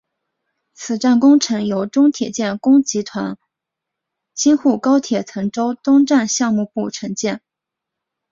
[0.73, 3.37] 此站工程由中铁建工集团
[4.33, 7.43] 京沪高铁滕州东站项目部承建。